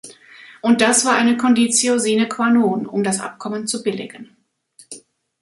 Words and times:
Und 0.61 0.81
das 0.81 1.05
war 1.05 1.15
eine 1.15 1.37
Conditio 1.37 1.99
sine 1.99 2.27
qua 2.27 2.49
non, 2.49 2.87
um 2.87 3.03
das 3.03 3.19
Abkommen 3.21 3.67
zu 3.67 3.83
billigen. 3.83 4.35